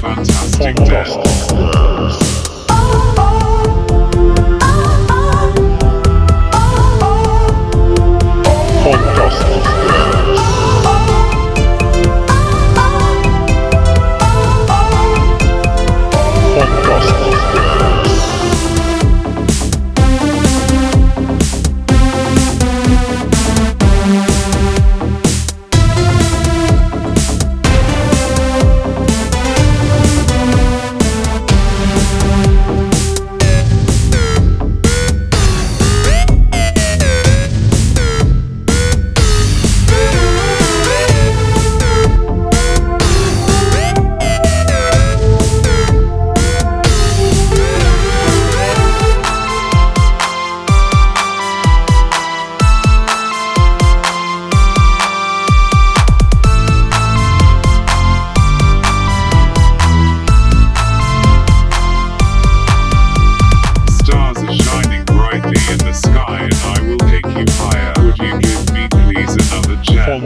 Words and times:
fantastic 0.00 0.76
death. 0.86 1.25
Brightly 65.40 65.72
in 65.72 65.78
the 65.78 65.92
sky, 65.92 66.44
and 66.44 66.54
I 66.54 66.82
will 66.82 66.98
take 66.98 67.26
you 67.26 67.44
higher. 67.56 67.92
Would 68.04 68.18
you 68.18 68.38
give 68.40 68.72
me, 68.72 68.88
please, 68.88 69.34
another 69.34 69.76
chance? 69.82 70.22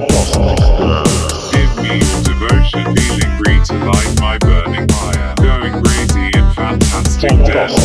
Give 1.52 1.76
me 1.82 1.98
your 1.98 2.22
devotion, 2.22 2.94
feeling 2.94 3.32
free 3.38 3.60
to 3.64 3.74
light 3.86 4.20
my 4.20 4.38
burning 4.38 4.88
fire. 4.88 5.34
Going 5.36 5.82
crazy 5.82 6.30
in 6.38 6.50
fantastic 6.52 7.30
dance. 7.44 7.79